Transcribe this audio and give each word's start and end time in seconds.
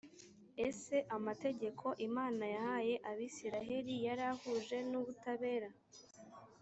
ese 0.67 0.95
amategeko 1.17 1.85
imana 2.07 2.43
yahaye 2.55 2.95
abisirayeli 3.09 3.93
yari 4.05 4.23
ahuje 4.33 4.77
n 4.89 4.91
ubutabera 4.99 5.69